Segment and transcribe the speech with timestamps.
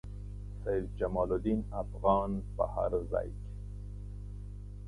[0.63, 3.49] سید جمال الدین افغاني په هر ځای کې.